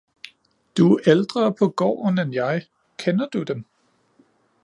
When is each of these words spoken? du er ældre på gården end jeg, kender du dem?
du 0.77 0.93
er 0.95 0.99
ældre 1.07 1.53
på 1.59 1.67
gården 1.69 2.19
end 2.19 2.33
jeg, 2.33 2.65
kender 2.97 3.27
du 3.27 3.43
dem? 3.43 3.65